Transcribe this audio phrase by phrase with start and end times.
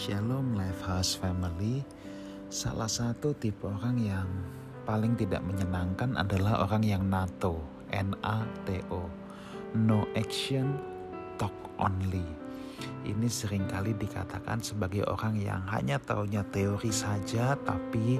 [0.00, 1.84] Shalom Lifehouse Family.
[2.48, 4.24] Salah satu tipe orang yang
[4.88, 7.60] paling tidak menyenangkan adalah orang yang NATO,
[7.92, 9.04] N-A-T-O.
[9.76, 10.80] No action,
[11.36, 12.24] talk only.
[13.04, 18.16] Ini sering kali dikatakan sebagai orang yang hanya taunya teori saja tapi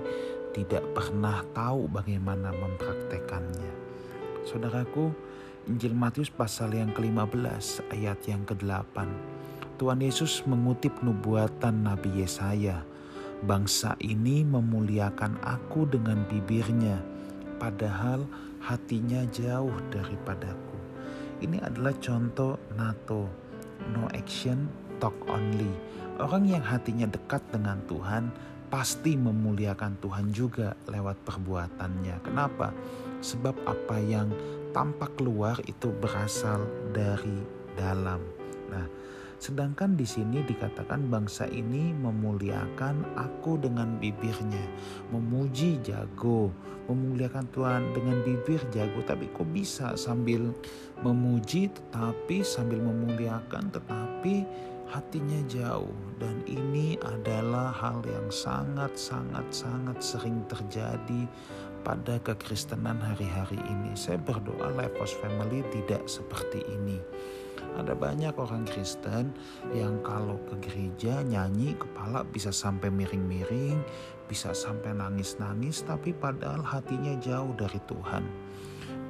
[0.53, 3.73] tidak pernah tahu bagaimana mempraktekannya.
[4.45, 5.17] Saudaraku,
[5.65, 9.40] Injil Matius pasal yang ke-15 ayat yang ke-8
[9.81, 12.85] Tuhan Yesus mengutip nubuatan Nabi Yesaya.
[13.49, 17.01] Bangsa ini memuliakan aku dengan bibirnya,
[17.57, 18.29] padahal
[18.61, 20.77] hatinya jauh daripadaku.
[21.41, 23.25] Ini adalah contoh NATO,
[23.97, 24.69] no action,
[25.01, 25.73] talk only.
[26.21, 28.29] Orang yang hatinya dekat dengan Tuhan
[28.69, 32.21] pasti memuliakan Tuhan juga lewat perbuatannya.
[32.21, 32.77] Kenapa?
[33.25, 34.29] Sebab apa yang
[34.77, 37.41] tampak keluar itu berasal dari
[37.81, 38.21] dalam.
[38.69, 38.85] Nah,
[39.41, 44.61] Sedangkan di sini dikatakan bangsa ini memuliakan aku dengan bibirnya,
[45.09, 46.53] memuji jago,
[46.93, 49.01] memuliakan Tuhan dengan bibir jago.
[49.01, 50.53] Tapi kok bisa sambil
[51.01, 54.45] memuji tetapi sambil memuliakan tetapi
[54.93, 61.25] hatinya jauh dan ini adalah hal yang sangat sangat sangat sering terjadi
[61.81, 63.97] pada kekristenan hari-hari ini.
[63.97, 67.01] Saya berdoa Lifehouse Family tidak seperti ini.
[67.79, 69.33] Ada banyak orang Kristen
[69.73, 73.81] yang kalau ke gereja nyanyi kepala bisa sampai miring-miring,
[74.31, 78.25] bisa sampai nangis-nangis tapi padahal hatinya jauh dari Tuhan.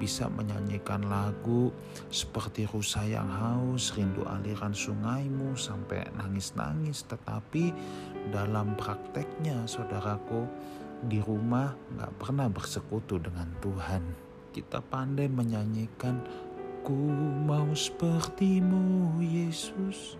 [0.00, 1.68] Bisa menyanyikan lagu
[2.08, 7.68] seperti rusa yang haus, rindu aliran sungaimu sampai nangis-nangis tetapi
[8.32, 10.48] dalam prakteknya saudaraku
[11.04, 14.04] di rumah nggak pernah bersekutu dengan Tuhan.
[14.50, 16.20] Kita pandai menyanyikan
[16.80, 16.96] Ku
[17.46, 20.16] mau sepertimu Yesus.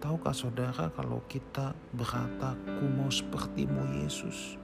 [0.00, 4.60] Tahukah saudara kalau kita berkata ku mau sepertimu Yesus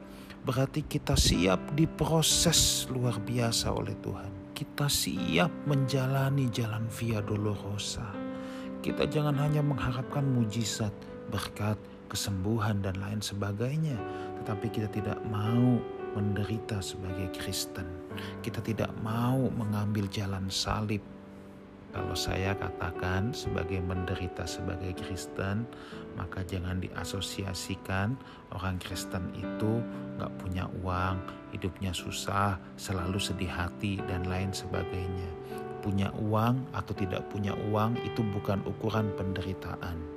[0.47, 4.55] Berarti kita siap diproses luar biasa oleh Tuhan.
[4.55, 8.07] Kita siap menjalani jalan via dolorosa.
[8.79, 10.95] Kita jangan hanya mengharapkan mujizat,
[11.35, 11.75] berkat,
[12.07, 13.99] kesembuhan dan lain sebagainya.
[14.39, 15.83] Tetapi kita tidak mau
[16.17, 17.85] menderita sebagai Kristen.
[18.41, 21.05] Kita tidak mau mengambil jalan salib.
[21.93, 25.69] Kalau saya katakan sebagai menderita sebagai Kristen,
[26.17, 28.17] maka jangan diasosiasikan
[28.53, 29.81] orang Kristen itu
[30.17, 31.21] nggak punya uang,
[31.53, 35.31] hidupnya susah, selalu sedih hati dan lain sebagainya.
[35.81, 40.16] Punya uang atau tidak punya uang itu bukan ukuran penderitaan.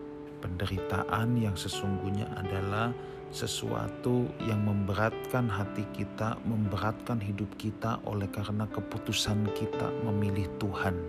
[0.59, 2.91] Penderitaan yang sesungguhnya adalah
[3.31, 10.99] sesuatu yang memberatkan hati kita, memberatkan hidup kita oleh karena keputusan kita memilih Tuhan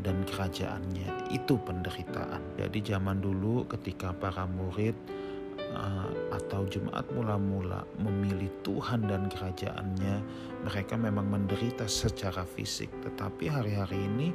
[0.00, 1.28] dan kerajaannya.
[1.28, 2.56] Itu penderitaan.
[2.56, 4.96] Jadi zaman dulu ketika para murid
[5.76, 10.16] uh, atau jemaat mula-mula memilih Tuhan dan kerajaannya,
[10.64, 12.88] mereka memang menderita secara fisik.
[13.04, 14.32] Tetapi hari-hari ini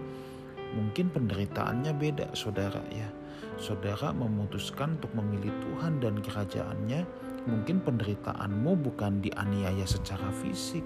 [0.77, 3.22] mungkin penderitaannya beda, saudara ya
[3.57, 7.01] saudara memutuskan untuk memilih Tuhan dan kerajaannya,
[7.47, 10.83] mungkin penderitaanmu bukan dianiaya secara fisik,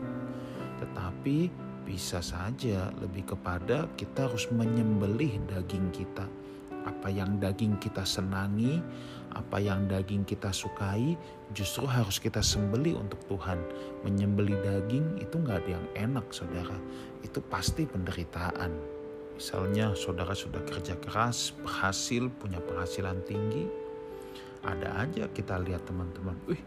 [0.81, 1.49] tetapi
[1.87, 6.27] bisa saja lebih kepada kita harus menyembelih daging kita.
[6.87, 8.79] Apa yang daging kita senangi,
[9.35, 11.19] apa yang daging kita sukai,
[11.51, 13.59] justru harus kita sembeli untuk Tuhan.
[14.07, 16.79] Menyembeli daging itu nggak ada yang enak, saudara.
[17.23, 18.96] Itu pasti penderitaan.
[19.37, 23.69] Misalnya saudara sudah kerja keras, berhasil, punya penghasilan tinggi.
[24.65, 26.57] Ada aja kita lihat teman-teman, wih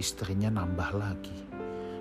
[0.00, 1.36] istrinya nambah lagi.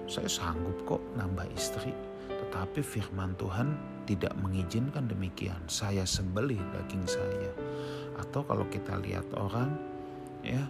[0.07, 1.91] Saya sanggup kok nambah istri.
[2.31, 3.75] Tetapi firman Tuhan
[4.07, 5.59] tidak mengizinkan demikian.
[5.67, 7.51] Saya sembelih daging saya.
[8.16, 9.75] Atau kalau kita lihat orang,
[10.39, 10.63] ya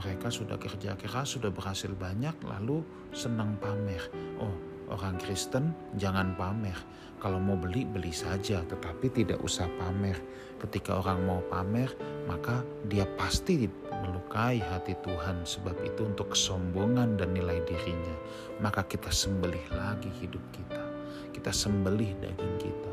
[0.00, 2.80] mereka sudah kerja keras, sudah berhasil banyak, lalu
[3.12, 4.08] senang pamer.
[4.40, 4.56] Oh,
[4.90, 6.76] orang Kristen jangan pamer.
[7.24, 10.20] Kalau mau beli, beli saja, tetapi tidak usah pamer.
[10.60, 11.88] Ketika orang mau pamer,
[12.28, 12.60] maka
[12.92, 13.64] dia pasti
[14.04, 18.16] melukai hati Tuhan, sebab itu untuk kesombongan dan nilai dirinya.
[18.60, 20.84] Maka kita sembelih lagi hidup kita,
[21.32, 22.92] kita sembelih daging kita.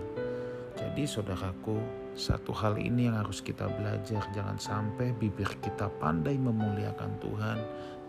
[0.80, 1.76] Jadi, saudaraku,
[2.16, 7.60] satu hal ini yang harus kita belajar: jangan sampai bibir kita pandai memuliakan Tuhan,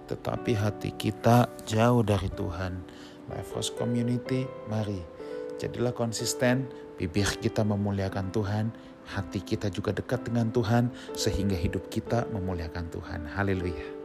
[0.07, 2.75] tetapi hati kita jauh dari Tuhan.
[3.31, 4.99] Life House Community, mari
[5.63, 6.67] jadilah konsisten,
[6.99, 8.75] bibir kita memuliakan Tuhan,
[9.07, 13.21] hati kita juga dekat dengan Tuhan, sehingga hidup kita memuliakan Tuhan.
[13.31, 14.02] Haleluya.